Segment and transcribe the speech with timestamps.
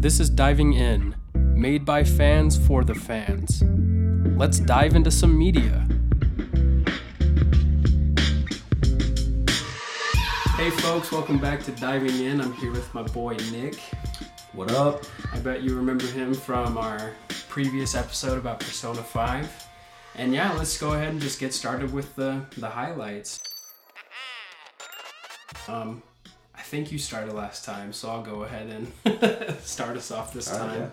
[0.00, 3.62] This is Diving In, made by fans for the fans.
[4.34, 5.86] Let's dive into some media.
[10.56, 12.40] Hey folks, welcome back to Diving In.
[12.40, 13.78] I'm here with my boy Nick.
[14.54, 15.04] What up?
[15.34, 17.12] I bet you remember him from our
[17.50, 19.66] previous episode about Persona 5.
[20.14, 23.42] And yeah, let's go ahead and just get started with the, the highlights.
[25.68, 26.02] Um,
[26.70, 30.60] think you started last time, so I'll go ahead and start us off this All
[30.60, 30.92] right, time.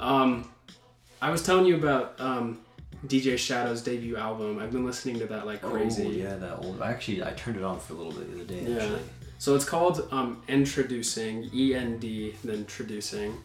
[0.00, 0.50] Um,
[1.20, 2.58] I was telling you about um,
[3.06, 4.58] DJ Shadow's debut album.
[4.58, 6.06] I've been listening to that like crazy.
[6.06, 6.82] Oh, yeah, that old.
[6.82, 8.72] Actually, I turned it on for a little bit the other day.
[8.72, 8.82] Yeah.
[8.82, 9.02] Actually.
[9.38, 13.36] So it's called um, Endtroducing, E N D, then Introducing.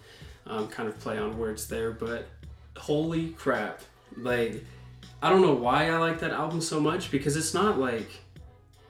[0.48, 2.28] Um, kind of play on words there, but
[2.76, 3.82] holy crap.
[4.16, 4.64] Like,
[5.22, 8.10] I don't know why I like that album so much because it's not like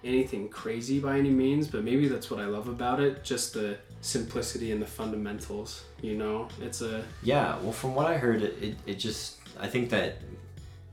[0.08, 3.24] anything crazy by any means, but maybe that's what I love about it.
[3.24, 6.48] Just the simplicity and the fundamentals, you know?
[6.62, 7.04] It's a.
[7.22, 7.58] Yeah.
[7.60, 9.38] Well, from what I heard, it, it, just.
[9.60, 10.18] I think that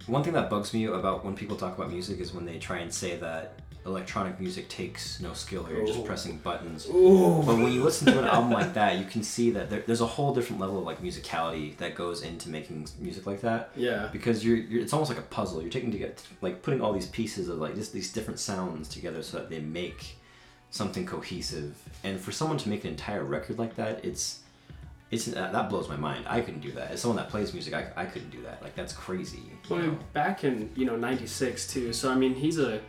[0.06, 2.78] one thing that bugs me about when people talk about music is when they try
[2.78, 6.86] and say that electronic music takes no skill or you're just pressing buttons.
[6.88, 7.42] Ooh.
[7.44, 10.00] But when you listen to an album like that, you can see that there, there's
[10.00, 13.70] a whole different level of like musicality that goes into making music like that.
[13.77, 14.08] Yeah.
[14.12, 16.92] because you're, you're it's almost like a puzzle you're taking to get like putting all
[16.92, 20.16] these pieces of like just these different sounds together so that they make
[20.70, 24.40] something cohesive and for someone to make an entire record like that it's
[25.12, 27.72] it's uh, that blows my mind i couldn't do that as someone that plays music
[27.74, 29.98] i, I couldn't do that like that's crazy Well, know?
[30.14, 31.92] back in you know '96 too.
[31.92, 32.80] So I mean, he's a.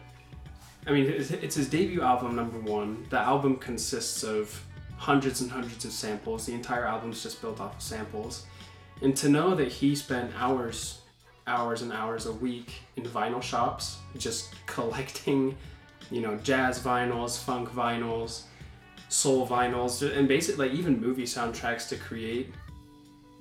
[0.87, 3.05] I mean, it's, his debut album, number one.
[3.09, 4.63] The album consists of
[4.97, 6.45] hundreds and hundreds of samples.
[6.45, 8.45] The entire album's just built off of samples,
[9.01, 11.01] and to know that he spent hours,
[11.47, 15.57] hours and hours a week in vinyl shops just collecting,
[16.11, 18.43] you know, jazz vinyls, funk vinyls,
[19.09, 22.53] soul vinyls, and basically like, even movie soundtracks to create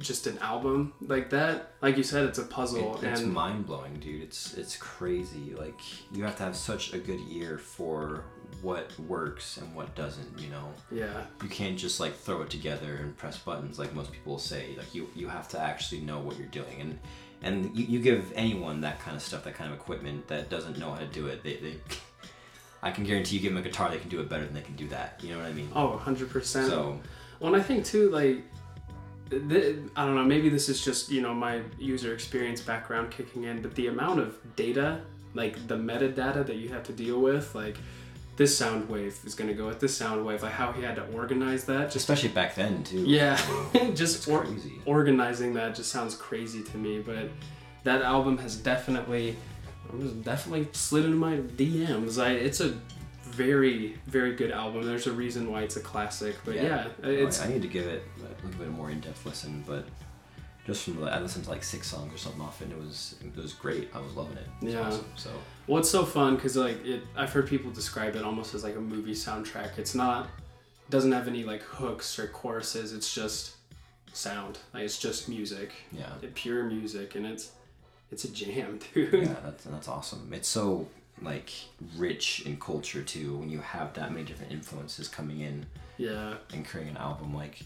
[0.00, 4.00] just an album like that like you said it's a puzzle It- it's and mind-blowing
[4.00, 4.22] dude.
[4.22, 5.54] It's it's crazy.
[5.56, 5.78] Like
[6.12, 8.24] you have to have such a good ear for
[8.62, 10.68] what works and what doesn't you know?
[10.90, 11.24] Yeah.
[11.42, 14.74] You can't just like throw it together and press buttons like most people say.
[14.76, 16.80] Like you you have to actually know what you're doing.
[16.80, 16.98] And
[17.42, 20.78] and you, you give anyone that kind of stuff that kind of equipment that doesn't
[20.78, 21.76] know how to do it they, they
[22.82, 24.62] i can guarantee you give them a guitar they can do it better than they
[24.62, 25.20] can do that.
[25.22, 25.68] You know what i mean?
[25.74, 26.98] Oh 100% so
[27.40, 28.38] well and i think too like
[29.30, 33.44] th- i don't know maybe this is just you know my user experience background kicking
[33.44, 35.00] in but the amount of data
[35.34, 37.76] like the metadata that you have to deal with like
[38.36, 40.96] this sound wave is going to go with this sound wave like how he had
[40.96, 42.98] to organize that just especially back then too.
[42.98, 43.40] Yeah.
[43.94, 44.46] Just or-
[44.86, 47.28] organizing that just sounds crazy to me but
[47.84, 49.36] that album has definitely
[49.88, 52.74] it was definitely slid into my dms I, it's a
[53.34, 54.84] very very good album.
[54.86, 57.68] There's a reason why it's a classic but yeah, No, oh, it's I, need to
[57.68, 59.84] give it a little bit more in-depth listen but
[60.66, 63.16] just from the, I listened to like six songs or something off and it was
[63.22, 63.90] it was great.
[63.94, 64.80] I was loving it, it was Yeah.
[64.86, 65.06] awesome.
[65.16, 65.30] so.
[65.66, 68.76] Well it's so fun because like it i've heard people describe it almost as like
[68.76, 69.78] a movie soundtrack.
[69.78, 70.28] It's not
[70.90, 72.92] doesn't have any like hooks or choruses.
[72.92, 73.56] It's just
[74.12, 74.58] sound.
[74.72, 75.72] Like it's just music.
[75.92, 76.10] Yeah.
[76.34, 77.52] Pure music and it's
[78.12, 79.12] it's a jam dude.
[79.12, 80.30] Yeah, that's that's awesome.
[80.32, 80.86] It's so
[81.22, 81.50] like
[81.96, 85.66] rich in culture too when you have that many different influences coming in
[85.96, 87.34] yeah and creating an album.
[87.34, 87.60] Like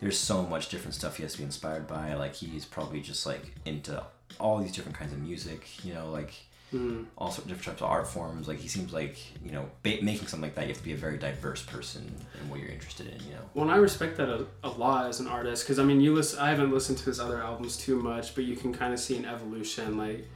[0.00, 2.14] there's so much different stuff he has to be inspired by.
[2.14, 4.02] Like he's probably just like into
[4.40, 5.84] all these different kinds of music.
[5.84, 6.32] You know, like
[6.72, 7.04] Mm.
[7.18, 8.48] all sorts of different types of art forms.
[8.48, 10.62] Like he seems like you know ba- making something like that.
[10.62, 13.22] You have to be a very diverse person in what you're interested in.
[13.26, 13.40] You know.
[13.52, 16.14] Well, and I respect that a, a lot as an artist because I mean, you
[16.14, 16.38] listen.
[16.38, 19.18] I haven't listened to his other albums too much, but you can kind of see
[19.18, 19.98] an evolution.
[19.98, 20.26] Like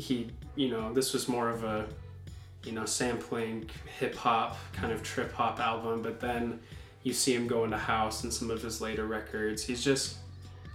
[0.00, 1.86] he, you know, this was more of a,
[2.64, 3.68] you know, sampling
[3.98, 6.60] hip hop kind of trip hop album, but then
[7.02, 9.62] you see him go into house in some of his later records.
[9.62, 10.16] He's just,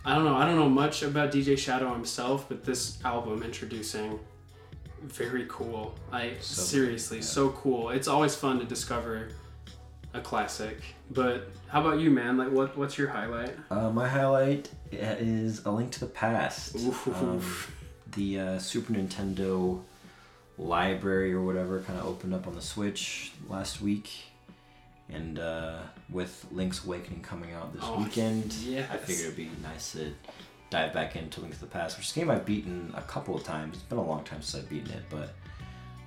[0.03, 0.35] I don't know.
[0.35, 4.19] I don't know much about DJ Shadow himself, but this album Endtroducing.
[5.03, 5.93] Very cool.
[6.11, 7.23] I So seriously yeah.
[7.23, 7.89] so cool.
[7.91, 9.29] It's always fun to discover
[10.15, 10.81] a classic.
[11.11, 12.37] But how about you, man?
[12.37, 13.55] Like, what what's your highlight?
[13.69, 16.75] Uh, my highlight is A Link to the Past.
[16.75, 17.07] Oof.
[17.07, 17.41] Um,
[18.15, 19.81] the uh, Super Nintendo
[20.57, 24.09] library or whatever kind of opened up on the Switch last week.
[25.09, 25.77] And uh,
[26.09, 28.89] with Link's Awakening coming out this Oh, weekend, yes.
[28.91, 30.11] I figured it'd be nice to
[30.71, 33.35] dive back into Link to the Past, which is a game I've beaten a couple
[33.35, 33.75] of times.
[33.75, 35.35] It's been a long time since I've beaten it, but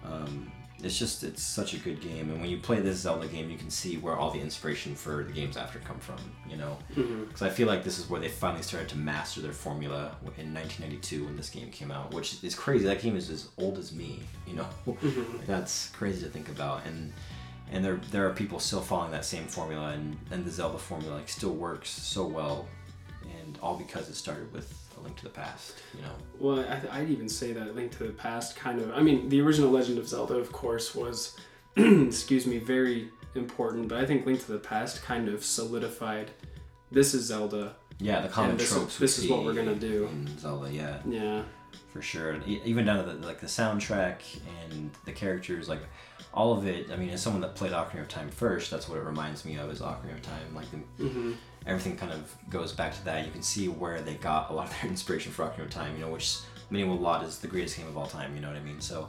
[0.05, 0.51] um,
[0.83, 2.31] it's just it's such a good game.
[2.31, 5.25] And when you play this Zelda game, you can see where all the inspiration for
[5.25, 6.19] the games after come from.
[6.49, 9.53] You know, because I feel like this is where they finally started to master their
[9.53, 12.85] formula in 1992 when this game came out, which is crazy.
[12.87, 14.69] That game is as old as me, you know.
[14.87, 15.25] Mhm.
[15.47, 17.13] That's crazy to think about, and
[17.73, 21.17] and there there are people still following that same formula, and and the Zelda formula
[21.17, 22.69] like still works so well
[23.41, 25.83] and all because it started with a link to the past.
[25.95, 26.13] You know.
[26.39, 28.91] Well, I, I'd even say that Link to the Past kind of.
[28.93, 31.37] I mean, the original Legend of Zelda, of course, was,
[31.77, 33.89] excuse me, very important.
[33.89, 36.31] But I think Link to the Past kind of solidified.
[36.91, 37.77] This is Zelda.
[38.01, 38.99] Yeah, the common this is- tropes.
[38.99, 40.07] this is what we're gonna do.
[40.11, 40.73] in Zelda.
[40.73, 41.43] Yeah, Yeah.
[41.93, 42.31] for sure.
[42.31, 44.21] And even down to the, like the soundtrack
[44.71, 45.81] and the characters, like
[46.33, 46.91] all of it.
[46.93, 49.57] I mean, as someone that played Ocarina of Time first, that's what it reminds me
[49.57, 50.55] of is Ocarina of Time.
[50.55, 51.33] Like the, hmm
[51.69, 53.25] everything kind of goes back to that.
[53.27, 55.95] You can see where they got a lot of their inspiration for Ocarina of Time,
[55.95, 56.39] you know, which
[56.71, 58.81] many will laud is the greatest game of all time, you know what I mean?
[58.81, 59.09] So,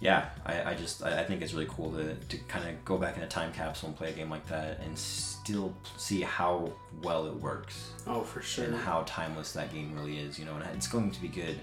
[0.00, 2.98] yeah, I, I just, I, I think it's really cool to, to kind of go
[2.98, 6.70] back in a time capsule and play a game like that and still see how
[7.02, 8.66] well it works Oh, for sure.
[8.66, 11.58] and how timeless that game really is, you know, and it's going to be good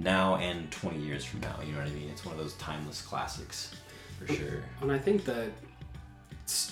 [0.00, 2.08] now and 20 years from now, you know what I mean?
[2.08, 3.74] It's one of those timeless classics,
[4.18, 4.62] for sure.
[4.80, 5.50] And I think that,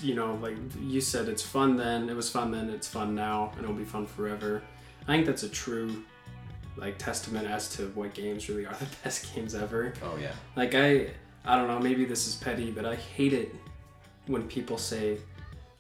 [0.03, 3.53] you know, like you said, it's fun then, it was fun then, it's fun now,
[3.57, 4.63] and it'll be fun forever.
[5.03, 6.03] I think that's a true,
[6.77, 9.93] like, testament as to what games really are the best games ever.
[10.03, 10.33] Oh, yeah.
[10.57, 11.11] Like, I,
[11.45, 13.55] I don't know, maybe this is petty, but I hate it
[14.27, 15.19] when people say,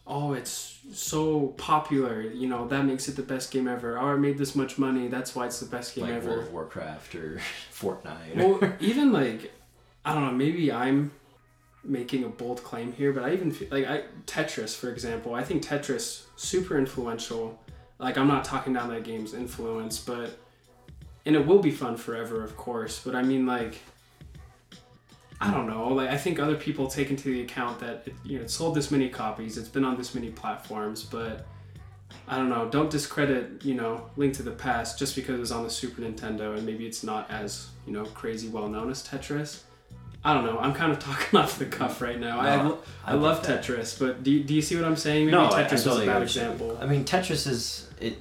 [0.07, 3.99] oh, it's so popular, you know, that makes it the best game ever.
[3.99, 6.31] Oh, I made this much money, that's why it's the best game Like ever.
[6.31, 7.41] World of Warcraft or
[7.73, 8.37] Fortnite.
[8.37, 9.53] well, even like
[10.05, 11.11] I don't know, maybe I'm
[11.89, 15.35] making a bold claim here, but I even feel like I Tetris, for example.
[15.35, 17.59] I think Tetris super influential.
[17.99, 20.39] Like I'm not talking down that game's influence, but
[21.25, 23.01] and it will be fun forever, of course.
[23.05, 23.79] But I mean, like
[25.41, 25.89] I don't know.
[25.89, 28.75] Like I think other people take into the account that it, you know it sold
[28.75, 31.47] this many copies, it's been on this many platforms, but
[32.29, 32.69] I don't know.
[32.69, 36.57] Don't discredit you know Link to the Past just because it's on the Super Nintendo
[36.57, 39.63] and maybe it's not as you know crazy well known as Tetris.
[40.25, 40.59] I don't know.
[40.59, 42.41] I'm kind of talking off the cuff right now.
[42.41, 43.63] I, No, I, I love that.
[43.65, 45.27] Tetris, but do you, do you see what I'm saying?
[45.27, 46.77] Maybe no, I- I Tetris totally a bad example.
[46.81, 48.19] I mean, Tetris is it,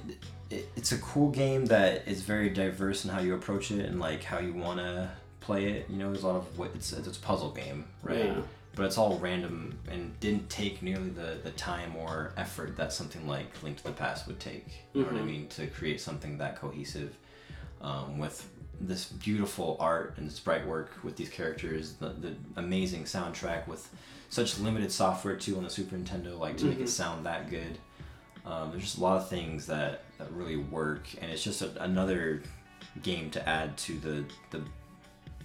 [0.50, 0.68] it.
[0.76, 4.22] It's a cool game that is very diverse in how you approach it and like
[4.22, 5.10] how you want to
[5.40, 5.86] play it.
[5.90, 8.18] You know, there's a lot of what it's it's a puzzle game, right?
[8.26, 8.40] Yeah.
[8.76, 13.26] But it's all random and didn't take nearly the, the time or effort that something
[13.26, 14.66] like Link to the Past would take.
[14.92, 15.26] You know what I Mhm.
[15.26, 15.48] mean?
[15.48, 17.16] To create something that cohesive
[17.80, 18.46] um, with
[18.80, 23.88] this beautiful art and sprite work with these characters, the, the amazing soundtrack with
[24.28, 26.82] such limited software too on the Super Nintendo, like to make Mhm.
[26.82, 27.78] it sound that good.
[28.44, 31.82] Um, there's just a lot of things that, that really work, and it's just a,
[31.82, 32.42] another
[33.02, 34.62] game to add to the the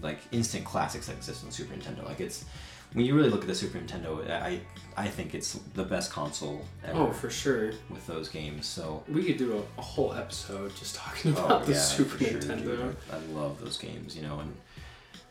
[0.02, 2.06] like instant classics that exist on the Super Nintendo.
[2.06, 2.46] Like it's
[2.94, 4.60] when you really look at the Super Nintendo, I
[4.98, 7.72] I think it's the best console ever Oh, for sure.
[7.90, 8.66] with those games.
[8.68, 12.18] So We could do a, a whole episode just talking Oh, about the yeah, Super
[12.18, 12.64] sure, Nintendo.
[12.78, 12.96] dude.
[13.12, 14.54] I love those games, you know, and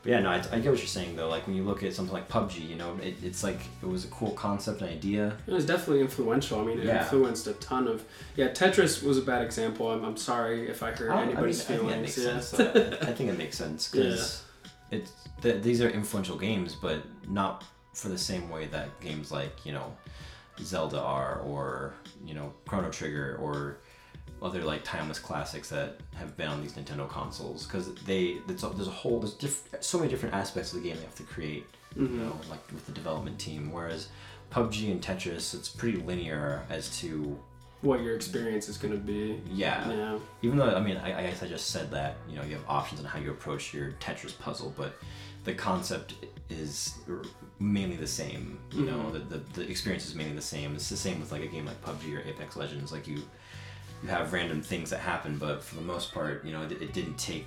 [0.03, 1.29] but yeah, no, I, I get what you're saying though.
[1.29, 4.07] Like when you look at something like PUBG, you know, it, it's like it was
[4.07, 5.37] a cool concept and idea.
[5.47, 6.59] It was definitely influential.
[6.59, 7.03] I mean, it Yeah.
[7.03, 8.03] influenced a ton of.
[8.35, 9.91] Yeah, Tetris was a bad example.
[9.91, 12.17] I'm, I'm sorry if I hurt I- I mean, anybody's I think feelings.
[12.17, 12.41] yeah.
[12.41, 12.55] sense.
[13.03, 14.43] I think it makes sense because
[14.90, 17.64] it's th- these are influential games, but not
[17.94, 19.96] for the same way that games like you know
[20.60, 21.94] Zelda are, or
[22.25, 23.78] you know Chrono Trigger, or
[24.42, 27.66] other like timeless classics that have been on these Nintendo consoles.
[27.66, 30.88] Because they it's, a- there's a whole there's diff- so many different aspects of the
[30.88, 31.66] game they have to create.
[31.96, 32.10] You Mhm.
[32.19, 33.72] know, like with the development team.
[33.72, 34.08] Whereas
[34.50, 37.38] PUBG and Tetris, it's pretty linear as to
[37.82, 39.40] What your experience is going to be.
[39.50, 40.18] yeah, Yeah.
[40.42, 42.64] even though I mean I, I guess I just said that you know you have
[42.68, 44.92] options on how you approach your Tetris puzzle, but
[45.44, 46.14] the concept
[46.50, 46.94] is
[47.58, 48.58] mainly the same.
[48.72, 49.12] You know Mhm.
[49.12, 50.75] the, the the experience is mainly the same.
[50.75, 52.92] It's the same with like a game like PUBG or Apex Legends.
[52.92, 53.22] Like you
[54.02, 56.92] you have random things that happen, but for the most part, you know it, it
[56.92, 57.46] didn't take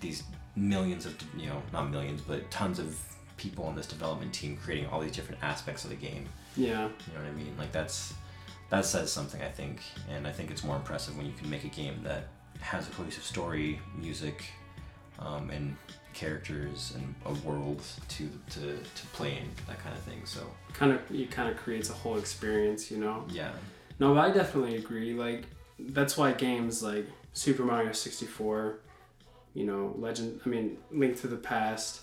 [0.00, 0.22] these
[0.56, 2.98] millions of you know not millions but tons of
[3.36, 6.26] people on this development team creating all these different aspects of the game.
[6.56, 6.88] Yeah.
[7.06, 7.54] You know what I mean?
[7.56, 8.14] Like that's
[8.70, 11.64] that says something I think, and I think it's more impressive when you can make
[11.64, 12.28] a game that
[12.60, 14.44] has a cohesive story, music,
[15.18, 15.76] um, and
[16.14, 18.60] characters and a world to to
[18.94, 20.20] to play in that kind of thing.
[20.24, 20.40] So
[20.72, 23.24] Kind of, it kind of creates a whole experience, you know?
[23.30, 23.52] yeah,
[23.98, 25.12] No, but I definitely agree.
[25.14, 25.44] Like,
[25.78, 28.80] that's why games like Super Mario 64,
[29.54, 32.02] you know, Legend, I mean, Link to the Past,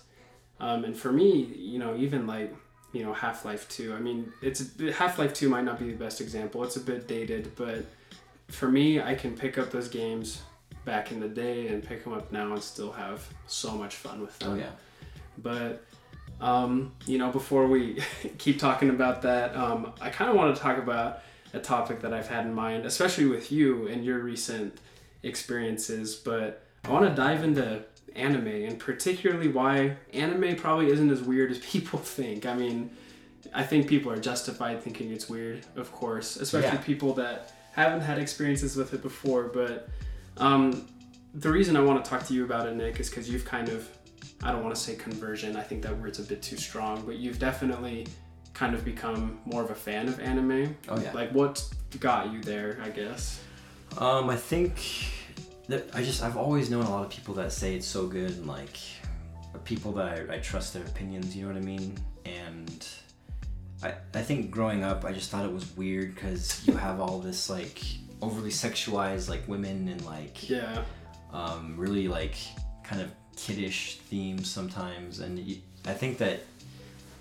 [0.60, 2.54] um, and for me, you know, even like,
[2.96, 3.94] you know, Half Life 2.
[3.94, 7.08] I mean, it's Half Life 2 might not be the best example, it's a bit
[7.08, 7.86] dated, but
[8.48, 10.42] for me, I can pick up those games
[10.86, 14.22] back in the day and pick them up now and still have so much fun
[14.22, 14.54] with them.
[14.54, 14.70] oh yeah,
[15.38, 15.84] But
[16.40, 18.02] um, you know, before we
[18.38, 21.20] keep talking about that, um, I kind of want to talk about
[21.54, 24.80] a topic that I've had in mind, especially with you and your recent
[25.22, 26.16] experiences.
[26.16, 27.84] But I want to dive into
[28.16, 32.46] anime and particularly why anime probably isn't as weird as people think.
[32.46, 32.92] I mean,
[33.54, 36.84] I think people are justified thinking it's weird, of course, especially Yeah.
[36.84, 39.90] people that haven't had experiences with it before, but
[40.38, 40.88] um,
[41.34, 43.70] the reason I want to talk to you about it, Nick, is because you've kind
[43.70, 43.88] of,
[44.42, 47.18] I don't want to say conversion, I think that word's a bit too strong, but
[47.18, 48.08] you've definitely
[48.54, 50.76] kind of become more of a fan of anime.
[50.88, 51.12] Oh yeah.
[51.12, 51.64] Like, what
[52.00, 53.42] got you there, I guess?
[53.98, 54.78] Um, I think
[55.70, 58.48] I just I've always known a lot of people that say it's so good and
[58.48, 58.78] like
[59.64, 61.36] people that I, I trust their opinions.
[61.36, 61.98] You know what I mean?
[62.26, 62.88] And
[63.84, 67.20] I I think growing up I just thought it was weird because you have all
[67.20, 67.82] this like
[68.22, 70.84] overly sexualized like women and like Yeah.
[71.34, 72.36] um, really like
[72.84, 75.40] kind of kiddish themes sometimes and
[75.86, 76.40] I think that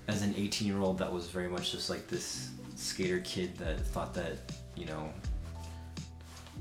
[0.06, 3.80] as an 18 year old that was very much just like this skater kid that
[3.80, 5.10] thought that you know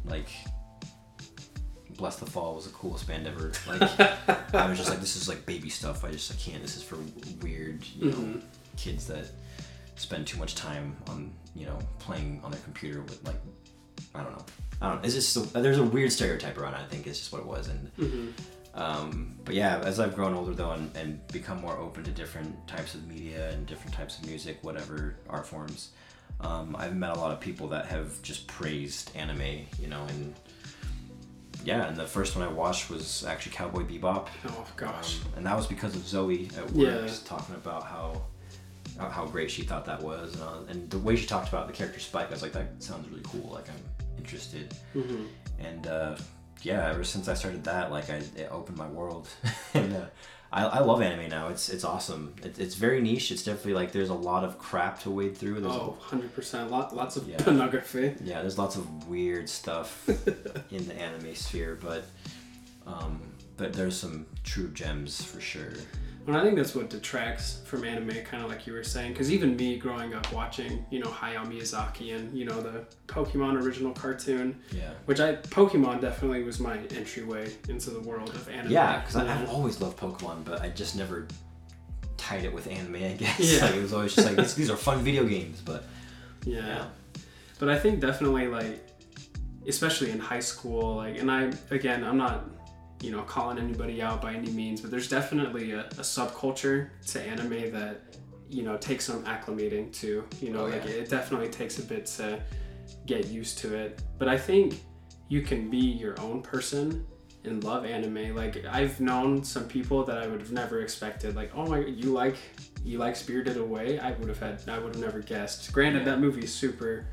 [0.05, 0.29] like
[1.97, 3.51] Blessthefall was the coolest band ever.
[3.67, 3.81] Like
[4.53, 6.03] i was just like this is like baby stuff.
[6.03, 6.97] I just i can't this is for
[7.41, 8.41] weird you know Mhm.
[8.77, 9.25] kids that
[9.95, 13.39] spend too much time on you know playing on their computer with like
[14.15, 14.45] i don't know.
[14.81, 17.19] I don't know it's just a, there's a weird stereotype around it i think it's
[17.19, 18.27] just what it was and hmm
[18.75, 22.67] um, but yeah, as I've grown older though and, and become more open to different
[22.67, 25.89] types of media and different types of music, whatever art forms,
[26.41, 30.33] um, I've met a lot of people that have just praised anime, you know, and
[31.63, 34.27] yeah, and the first one I watched was actually Cowboy Bebop.
[34.47, 35.19] Oh, gosh.
[35.21, 37.01] Um, and that was because of Zoe at work Yeah.
[37.07, 38.21] just talking about how
[38.99, 41.73] how- great she thought that was, and, uh, and the way she talked about the
[41.73, 43.49] character Spike, I was like, that sounds really cool.
[43.51, 45.25] Like I'm interested hmm
[45.59, 46.15] and uh,
[46.63, 49.27] yeah, ever since I started that, like I it opened my world,
[49.73, 50.05] and uh,
[50.51, 51.47] I, I love anime now.
[51.49, 52.33] It's it's awesome.
[52.43, 53.31] It, it's very niche.
[53.31, 55.59] It's definitely like there's a lot of crap to wade through.
[55.61, 56.69] There's Oh, 100%.
[56.69, 57.37] Lot, lots of Yeah.
[57.37, 58.15] pornography.
[58.23, 60.07] yeah, there's lots of weird stuff
[60.71, 62.05] in the anime sphere, but
[62.85, 63.19] um,
[63.57, 65.73] but there's some true gems for sure.
[66.25, 69.11] And I think that's what detracts from anime, kind of like you were saying.
[69.11, 73.61] Because even me growing up watching, you know, Hayao Miyazaki and, you know, the Pokemon
[73.61, 74.91] original cartoon, Yeah.
[75.03, 78.71] which I, Pokemon definitely was my entryway into the world of anime.
[78.71, 79.17] Yeah, because?
[79.17, 81.27] I've always loved Pokemon, but I just never
[82.15, 82.95] tied it with anime.
[83.03, 83.65] I guess Yeah.
[83.65, 85.83] like, it was always just like these, these are fun video games, but
[86.45, 86.65] yeah.
[86.65, 86.85] yeah,
[87.59, 88.79] But I think definitely, like,
[89.67, 92.45] especially in high school, like, and I, again, I'm not,
[93.03, 97.21] you know, calling anybody out by any means, but there's definitely a, a subculture to
[97.21, 98.15] anime that,
[98.49, 100.91] you know, takes some acclimating to, you know, Oh, like, yeah.
[100.91, 102.41] it definitely takes a bit to
[103.05, 104.01] get used to it.
[104.17, 104.81] But I think
[105.27, 107.05] you can be your own person
[107.43, 108.33] and love anime.
[108.33, 112.13] Like, I've known some people that I would have never expected, like, oh my, you
[112.13, 112.37] like,
[112.85, 113.99] you like Spirited Away?
[113.99, 115.73] I would have had, I would have never guessed.
[115.73, 116.11] Granted, Yeah.
[116.11, 117.05] that movie is super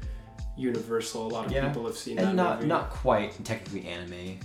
[0.57, 1.27] universal.
[1.27, 1.67] A lot of Yeah.
[1.67, 2.69] people have seen that and not movie.
[2.69, 4.39] not quite technically anime,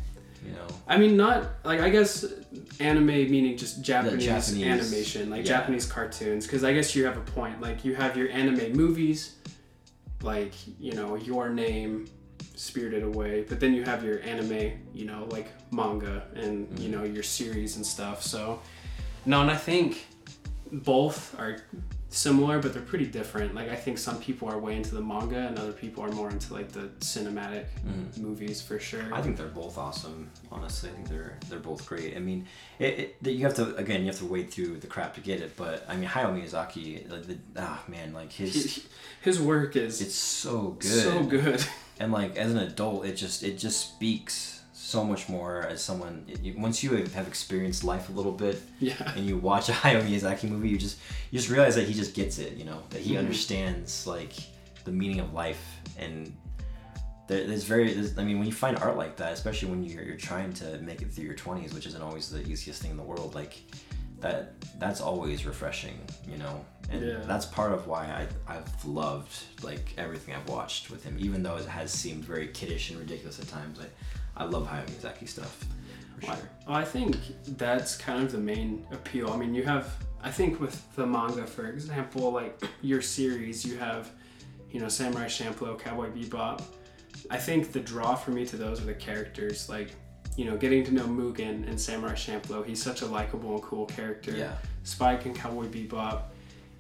[0.46, 0.68] you know.
[0.88, 2.24] I mean, not like I guess
[2.80, 5.58] anime meaning just Japanese, Japanese- animation, like yeah.
[5.58, 6.46] Japanese cartoons.
[6.46, 7.62] Because I guess you have a point.
[7.62, 9.36] Like you have your anime movies,
[10.22, 12.08] like you know Your Name,
[12.56, 16.92] Spirited Away, but then you have your anime, you know, like manga and you Mm-hmm.
[16.92, 18.22] know your series and stuff.
[18.24, 18.62] So
[19.26, 20.06] no, and I think
[20.72, 21.58] both are
[22.16, 23.54] similar, but they're pretty different.
[23.54, 26.30] Like I think some people are way into the manga, and other people are more
[26.30, 27.66] into like the cinematic
[28.18, 29.04] movies for sure.
[29.14, 30.30] I think they're both awesome.
[30.52, 32.16] Honestly, I think they're they're both great.
[32.16, 32.48] I mean,
[32.80, 35.42] it, it, you have to again you have to wade through the crap to get
[35.42, 35.56] it.
[35.58, 38.84] But I mean, Hayao Miyazaki, like the ah man, like his He-
[39.22, 41.04] his work is it's so good.
[41.04, 41.66] so good.
[42.00, 46.26] And like as an adult, it just it just speaks so much more as someone.
[46.58, 48.94] Once you have experienced life a little bit, yeah.
[49.16, 50.98] and you watch a Hayao Miyazaki movie, you just
[51.32, 52.54] you just realize that he just gets it.
[52.54, 53.20] You know that he Mhm.
[53.20, 54.34] understands like
[54.84, 55.64] the meaning of life,
[55.98, 56.36] and
[57.28, 57.94] there, there's very.
[57.96, 60.78] There's, I mean, when you find art like that, especially when you're you're trying to
[60.80, 63.54] make it through your twenties, which isn't always the easiest thing in the world, like
[64.22, 66.00] that that's always refreshing.
[66.28, 67.20] You know, and Yeah.
[67.26, 68.06] that's part of why
[68.48, 72.48] I I've loved like everything I've watched with him, even though it has seemed very
[72.50, 73.80] kiddish and ridiculous at times.
[73.80, 75.64] I I love Hayao Miyazaki stuff
[76.20, 76.50] for Well, sure.
[76.68, 77.18] I think
[77.58, 79.30] that's kind of the main appeal.
[79.32, 83.78] I mean, you have, I think with the manga, for example, like your series, you
[83.78, 84.10] have,
[84.72, 86.62] you know, Samurai Champloo, Cowboy Bebop.
[87.32, 89.70] I think the draw for me to those are the characters.
[89.70, 89.92] Like,
[90.36, 92.66] you know, getting to know Mugen and Samurai Champloo.
[92.66, 94.32] He's such a likable and cool character.
[94.36, 94.54] Yeah.
[94.84, 96.24] Spike and Cowboy Bebop.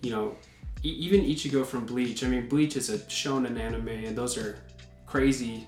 [0.01, 0.35] You know,
[0.83, 2.23] e- even Ichigo from Bleach.
[2.23, 4.59] I mean, Bleach is a shonen anime, and those are
[5.05, 5.65] crazy,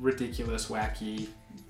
[0.00, 1.28] ridiculous, wacky,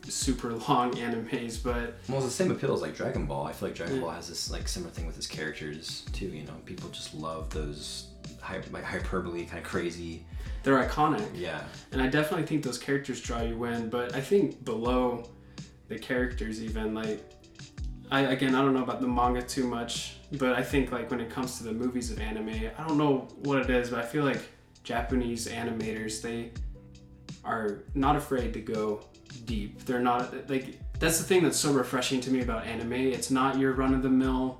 [0.08, 1.62] super long animes.
[1.62, 3.46] But Well, it's the same appeal as like Dragon Ball.
[3.46, 4.00] I feel like Dragon Yeah.
[4.02, 6.26] Ball has this like similar thing with its characters too.
[6.26, 8.06] You know, people just love those
[8.40, 10.24] hy- like hyperbole, kind of crazy.
[10.64, 11.26] they're iconic.
[11.34, 15.28] Yeah, And I definitely think those characters draw you in, but I think below
[15.88, 17.20] the characters even like
[18.10, 21.20] I again I don't know about the manga too much, but I think like when
[21.20, 24.06] it comes to the movies of anime, I don't know what it is, but I
[24.06, 24.40] feel like
[24.82, 26.52] Japanese animators they
[27.44, 29.00] are not afraid to go
[29.44, 29.84] deep.
[29.84, 32.92] They're not like that's the thing that's so refreshing to me about anime.
[32.92, 34.58] It's not your run of the mill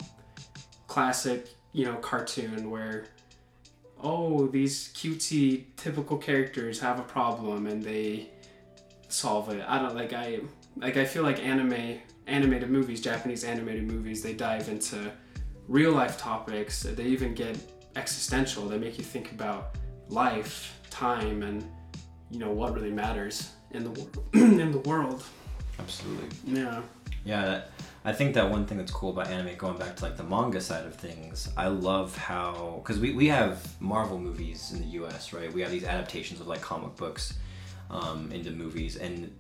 [0.87, 3.07] classic, you know, cartoon where
[4.01, 8.31] oh, these cutesy typical characters have a problem and they
[9.09, 9.65] solve it.
[9.67, 10.41] I don't like I
[10.81, 15.11] like I feel like anime animated movies, Japanese animated movies, they dive into
[15.67, 16.83] real life topics.
[16.83, 17.57] They even get
[17.97, 18.69] existential.
[18.69, 19.77] They make you think about
[20.09, 21.65] life, time, and
[22.31, 24.19] you know what really matters in the world.
[24.35, 25.25] in the world.
[25.79, 26.29] Absolutely.
[26.45, 26.83] Yeah.
[27.25, 27.71] Yeah, that,
[28.05, 30.61] I think that one thing that's cool about anime, going back to like the manga
[30.61, 35.33] side of things, I love how because we, we have Marvel movies in the U.S.
[35.33, 35.53] right?
[35.53, 37.35] We have these adaptations of like comic books
[37.91, 39.35] um, into movies, and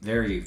[0.00, 0.44] very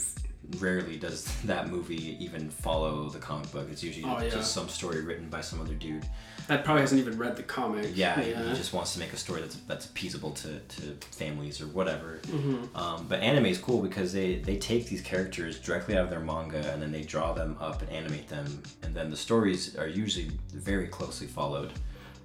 [0.59, 3.67] rarely does that movie even follow the comic book.
[3.71, 4.29] It's usually Oh, yeah.
[4.29, 6.05] just some story written by some other dude.
[6.47, 7.91] That probably hasn't even read the comic.
[7.95, 11.59] Yeah, he- he just wants to make a story that's that's appeasable to, to families
[11.61, 12.19] or whatever.
[12.27, 12.77] Mm-hmm.
[12.77, 16.19] Um, but anime is cool because they they take these characters directly out of their
[16.19, 19.87] manga and then they draw them up and animate them, and then the stories are
[19.87, 21.71] usually very closely followed,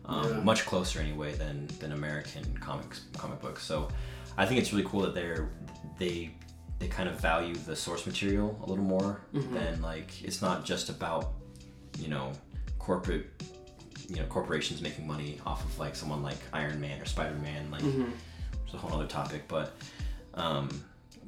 [0.04, 0.40] um, Yeah.
[0.40, 3.62] much closer anyway than than American comics comic books.
[3.64, 3.88] So
[4.36, 5.48] I think it's really cool that they're
[5.98, 6.30] they
[6.80, 9.52] they kind of value the source material a little more Mhm.
[9.52, 11.32] than like it's not just about
[11.98, 12.32] you know
[12.78, 13.26] corporate
[14.08, 17.70] you know corporations making money off of like someone like Iron Man or Spider Man
[17.70, 18.10] like hmm
[18.64, 19.72] it's a whole other topic, but
[20.34, 20.68] um,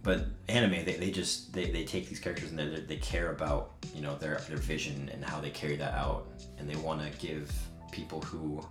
[0.04, 3.72] but anime they, they just they, they take these characters and they they care about
[3.94, 6.28] you know their their vision and how they carry that out,
[6.58, 7.52] and they want to give
[7.90, 8.64] people who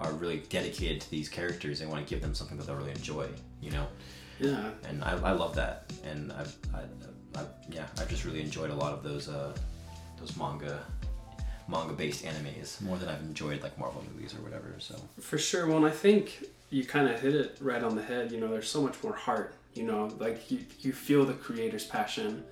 [0.00, 1.78] are really dedicated to these characters.
[1.78, 3.28] They want to give them something that they'll really enjoy,
[3.60, 3.86] you know.
[4.40, 4.70] Yeah.
[4.88, 8.74] And I, I love that, and I've I, I, yeah I've just really enjoyed a
[8.74, 9.52] lot of those uh,
[10.18, 10.80] those manga
[11.68, 14.74] manga based animes more than I've enjoyed like Marvel movies or whatever.
[14.78, 15.66] So For sure.
[15.66, 18.32] Well, and I think you kind of hit it right on the head.
[18.32, 19.54] You know, there's so much more heart.
[19.74, 22.44] You know, like you, you feel the creator's passion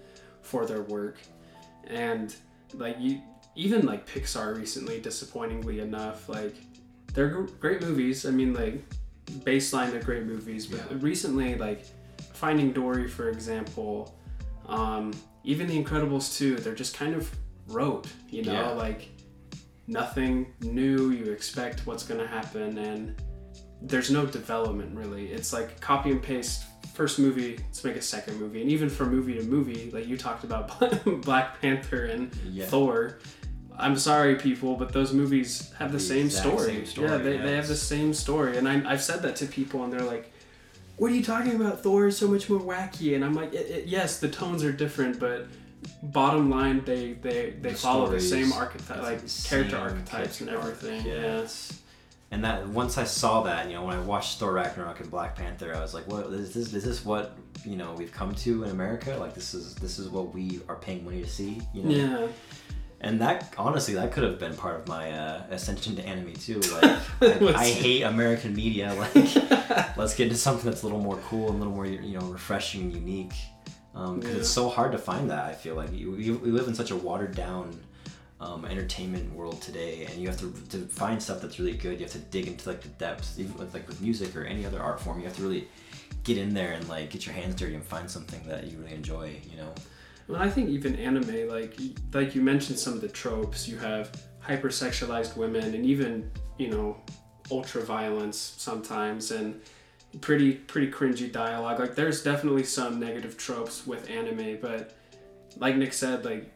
[0.43, 1.19] for their work.
[1.87, 2.35] And
[2.75, 3.21] like you,
[3.55, 6.55] even like Pixar recently, disappointingly enough, like
[7.15, 7.29] they're
[7.61, 8.27] great movies.
[8.27, 8.85] I mean, like
[9.27, 10.67] baseline, they're great movies.
[10.67, 10.97] But Yeah.
[11.01, 11.85] recently, like
[12.33, 14.15] Finding Dory, for example,
[14.67, 15.13] um,
[15.45, 17.31] even The Incredibles 2, they're just kind of
[17.69, 18.71] rote, you know, Yeah.
[18.71, 19.09] like
[19.87, 21.11] nothing new.
[21.11, 23.15] You expect what's going to happen, and
[23.83, 25.27] there's no development really.
[25.29, 26.65] It's like copy and paste.
[26.95, 30.17] First movie, let's make a second movie, and even from movie to movie, like you
[30.17, 30.81] talked about
[31.23, 32.65] Black Panther and yeah.
[32.67, 33.19] Thor.
[33.79, 36.67] I'm sorry, people, but those movies have the, The same, story.
[36.67, 39.37] same story, Yeah, they, yeah, they have the same story, and I, I've said that
[39.37, 40.33] to people, and they're like,
[40.97, 41.83] "What are you talking about?
[41.83, 44.73] Thor is so much more wacky." And I'm like, it, it, "Yes, the tones are
[44.73, 45.47] different, but
[46.03, 50.61] bottom line, they they, they The follow the same archetype, like character archetypes and arc,
[50.61, 51.81] everything." yeah, it's-
[52.33, 55.37] And that once I saw that, you know, when I watched Thor Ragnarok and Black
[55.37, 56.73] Panther, I was like, "What is this?
[56.75, 59.17] Is this what you know we've come to in America?
[59.21, 61.91] Like this is this is what we are paying money to see?" You know.
[61.91, 62.27] Yeah.
[63.07, 66.59] And that honestly, that could have been part of my uh, ascension to anime too.
[66.61, 68.93] Like, I, I hate American media.
[69.15, 72.19] Like, let's get into something that's a little more cool and a little more you
[72.19, 73.35] know refreshing and unique.
[73.93, 74.41] Because Yeah.
[74.41, 75.45] it's so hard to find that.
[75.47, 77.79] I feel like you, you, we live in such a watered down
[78.41, 81.95] um, entertainment world today, and you have to to find stuff that's really good.
[81.99, 84.67] You have to dig into like the depths, even with like with music or any
[84.67, 85.19] other art form.
[85.21, 85.69] You have to really
[86.25, 88.95] get in there and like get your hands dirty and find something that you really
[88.95, 89.37] enjoy.
[89.51, 89.73] You know.
[90.29, 91.79] Well, I think even anime, like
[92.13, 93.69] like you mentioned, some of the tropes.
[93.69, 94.11] You have
[94.45, 96.97] hypersexualized women, and even you know,
[97.51, 99.61] ultra violence sometimes, and
[100.21, 101.79] pretty pretty cringy dialogue.
[101.79, 104.97] Like there's definitely some negative tropes with anime, but
[105.59, 106.53] like Nick said, like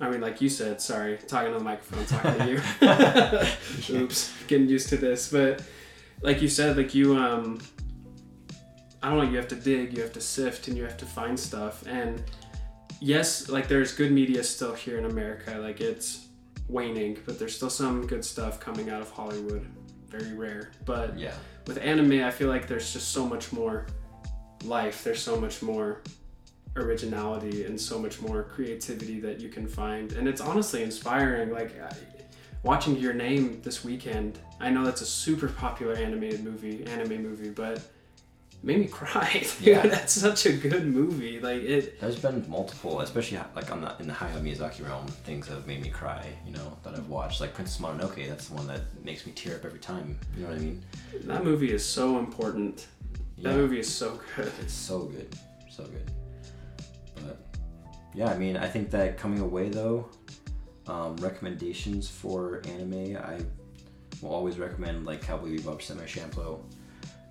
[0.00, 3.96] I mean, like you said, sorry, talking on the microphone, talking to you.
[4.02, 5.62] Oops, getting used to this, but
[6.20, 7.60] like you said, like you um.
[9.00, 9.30] I don't know.
[9.30, 11.86] You have to dig, you have to sift, and you have to find stuff.
[11.86, 12.20] And
[13.00, 15.58] yes, like there's good media still here in America.
[15.58, 16.26] Like it's
[16.68, 19.66] waning, but there's still some good stuff coming out of Hollywood.
[20.08, 20.72] Very rare.
[20.84, 21.34] But Yeah.
[21.66, 23.86] with anime, I feel like there's just so much more
[24.64, 25.04] life.
[25.04, 26.02] There's so much more
[26.76, 30.12] originality and so much more creativity that you can find.
[30.12, 31.50] And it's honestly inspiring.
[31.50, 31.90] Like I,
[32.62, 37.50] watching Your Name this weekend, I know that's a super popular animated movie, anime movie,
[37.50, 37.80] but
[38.62, 39.30] made me cry.
[39.58, 39.86] Dude, Yeah.
[39.86, 41.40] that's such a good movie.
[41.40, 45.46] Like it There's been multiple, especially like on the in the Hayao Miyazaki realm, things
[45.46, 46.26] that have made me cry.
[46.46, 48.28] You know that I've watched, like Princess Mononoke.
[48.28, 50.18] That's the one that makes me tear up every time.
[50.36, 50.82] You know what I mean?
[51.24, 52.86] That movie is so important.
[53.42, 54.52] That movie is so good.
[54.60, 55.36] It's so good,
[55.70, 56.10] so good.
[57.14, 57.38] But
[58.14, 60.08] yeah, I mean, I think that coming away though,
[60.88, 63.38] um, recommendations for anime, I
[64.20, 66.58] will always recommend like Cowboy Bebop, Samurai Champloo.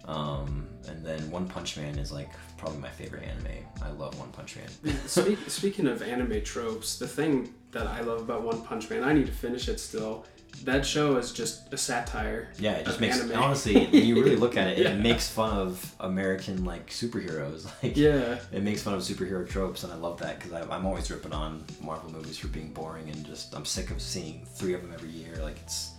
[0.07, 3.65] Um, and then One Punch Man is like probably my favorite anime.
[3.83, 4.95] I love One Punch Man.
[5.07, 9.13] Speak, speaking of anime tropes, the thing that I love about One Punch Man, I
[9.13, 10.25] need to finish it still.
[10.63, 12.51] That show is just a satire.
[12.57, 13.37] Yeah, it just makes anime.
[13.37, 14.91] honestly when you really look at it, Yeah.
[14.91, 17.67] it makes fun of American like superheroes.
[17.83, 21.11] Like Yeah, it makes fun of superhero tropes, and I love that because I'm always
[21.11, 24.81] ripping on Marvel movies for being boring and just I'm sick of seeing three of
[24.81, 25.35] them every year.
[25.43, 25.91] Like it's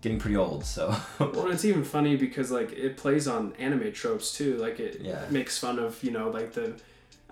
[0.00, 0.64] getting pretty old.
[0.64, 4.56] So well, it's even funny because like it plays on anime tropes too.
[4.56, 5.24] Like it Yeah.
[5.30, 6.74] makes fun of you know like the,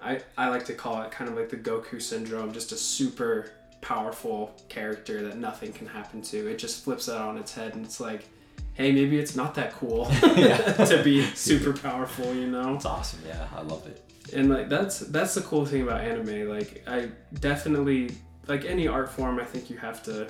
[0.02, 3.50] I I like to call it kind of like the Goku syndrome, just a super
[3.80, 6.50] powerful character that nothing can happen to.
[6.50, 8.28] It just flips that on its head, and it's like,
[8.74, 12.74] hey, maybe it's not that cool to be super powerful, you know.
[12.74, 13.20] it's awesome.
[13.26, 14.02] Yeah, I love it.
[14.34, 17.08] and like that's that's the cool thing about anime like i
[17.40, 18.10] definitely
[18.46, 20.28] like any art form i think you have to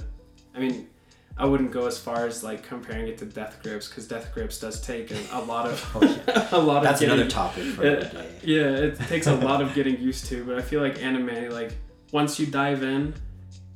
[0.55, 0.87] i mean
[1.39, 4.59] i wouldn't go as far as like comparing it to death grips because death grips
[4.61, 6.49] does take a, a lot of Oh, yeah.
[6.53, 8.31] a lot That's of getting, another topic for another day.
[8.43, 11.73] yeah it takes a lot of getting used to but i feel like anime like
[12.13, 13.15] once you dive in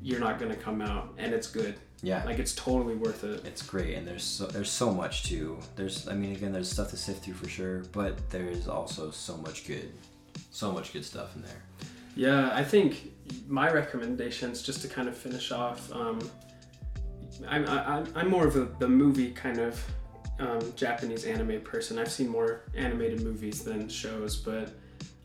[0.03, 2.25] you're not gonna come out and it's good Yeah.
[2.25, 5.59] like it's totally worth it It's great, and there's so, there's so much too.
[5.77, 9.37] There's I mean, again, there's stuff to sift through for sure, but there's also so
[9.37, 9.88] much good,
[10.51, 11.62] so much good stuff in there.
[12.16, 13.12] Yeah, I think
[13.46, 16.18] my recommendations, just to kind of finish off, um,
[17.49, 19.83] I'm, I, I'm more of a, the movie kind of
[20.38, 21.99] um, Japanese anime person.
[21.99, 24.71] I've seen more animated movies than shows, but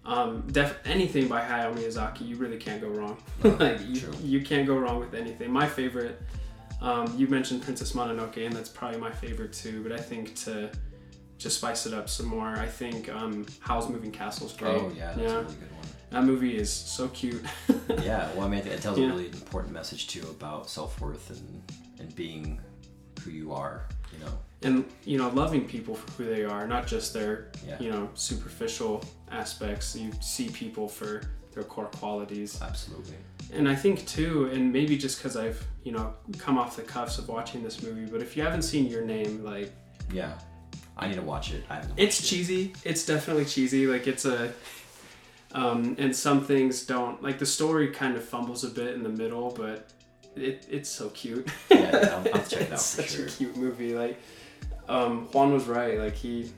[0.05, 3.17] um, def- anything by Hayao Miyazaki, you really can't go wrong.
[3.43, 4.13] like you, True.
[4.21, 5.51] you can't go wrong with anything.
[5.51, 6.21] My favorite,
[6.81, 9.83] um, you mentioned Princess Mononoke, and that's probably my favorite too.
[9.83, 10.71] But I think to
[11.37, 14.75] just spice it up some more, I think um, Howl's Moving Castle is great.
[14.75, 15.87] Oh yeah, that's a really good one.
[16.11, 17.43] That movie is so cute.
[18.01, 19.07] Yeah, well, I mean, it tells Yeah.
[19.07, 21.61] a really important message too about self worth and
[21.99, 22.59] and being
[23.23, 23.87] who you are.
[24.13, 24.31] You know.
[24.63, 27.77] and you know, loving people for who they are, not just their Yeah.
[27.79, 29.95] you know superficial aspects.
[29.95, 31.21] You see people for
[31.53, 33.15] their core qualities, Absolutely.
[33.51, 37.17] and I think too, and maybe just because I've you know come off the cuffs
[37.19, 39.71] of watching this movie, but if you haven't seen Your Name, like
[40.13, 40.33] Yeah.
[40.99, 41.63] I need to watch it.
[41.69, 42.23] I it's it.
[42.23, 42.73] cheesy.
[42.83, 43.85] It's definitely cheesy.
[43.87, 44.51] Like it's a.
[45.53, 49.09] Um, and some things don't like the story kind of fumbles a bit in the
[49.09, 49.91] middle, but
[50.41, 51.47] it, it's so cute.
[51.69, 53.25] Yeah, yeah, I'll- I'll check it out such sure.
[53.25, 53.93] a cute movie.
[53.95, 54.19] Like
[54.89, 55.97] um, Juan was right.
[55.99, 56.51] Like he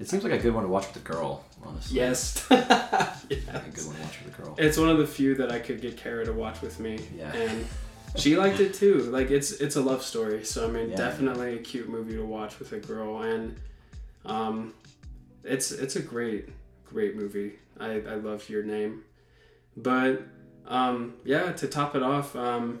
[0.00, 1.44] It seems like a good one to watch with a girl.
[1.64, 1.96] Honestly.
[1.96, 4.54] yes, Like a good one to watch with a girl.
[4.58, 7.32] It's one of the few that I could get Kara to watch with me, Yeah.
[7.34, 7.64] and
[8.16, 8.98] she liked it too.
[9.04, 10.96] Like it's it's a love story, so I mean, Yeah.
[10.96, 13.56] definitely a cute movie to watch with a girl, and
[14.26, 14.74] um,
[15.44, 16.48] it's it's a great
[16.84, 17.52] great movie.
[17.80, 19.04] I I love your name,
[19.76, 20.22] but
[20.66, 22.80] um, yeah, to top it off, um,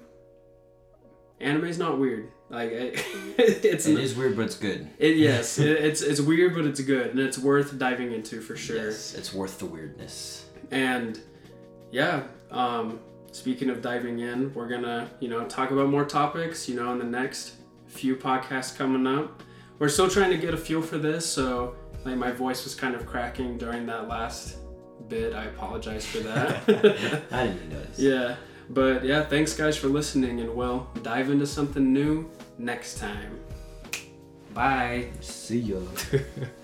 [1.42, 2.30] anime's not weird.
[2.50, 4.88] Like it, it's It is weird, but it's good.
[4.98, 8.56] It, yes, it, it's it's weird, but it's good, and it's worth diving into for
[8.56, 8.86] sure.
[8.86, 10.46] Yes, it's worth the weirdness.
[10.70, 11.20] And
[11.90, 13.00] yeah, um,
[13.32, 16.68] speaking of diving in, we're gonna you know talk about more topics.
[16.68, 17.54] You know, in the next
[17.86, 19.42] few podcasts coming up.
[19.78, 21.74] We're still trying to get a feel for this, so
[22.04, 24.58] like my voice was kind of cracking during that last
[25.08, 25.34] bit.
[25.34, 26.62] I apologize for that.
[27.32, 27.98] I didn't even notice.
[27.98, 28.36] yeah,
[28.72, 33.38] but yeah, thanks guys for listening, and we'll dive into something new next time.
[34.54, 35.08] Bye.
[35.20, 35.78] See ya.